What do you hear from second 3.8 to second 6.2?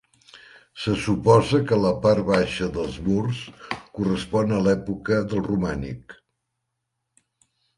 correspon a l'època del romànic.